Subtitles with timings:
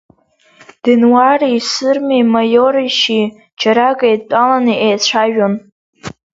[0.83, 3.21] Денуари, Сырмеи, Маиоричи
[3.59, 5.53] џьарак еидтәаланы еицәажәон.